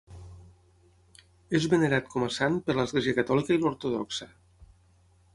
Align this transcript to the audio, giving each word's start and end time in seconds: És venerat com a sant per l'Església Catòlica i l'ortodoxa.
És 1.59 1.67
venerat 1.73 2.09
com 2.13 2.25
a 2.27 2.29
sant 2.37 2.57
per 2.69 2.75
l'Església 2.77 3.15
Catòlica 3.19 3.53
i 3.57 3.61
l'ortodoxa. 3.65 4.29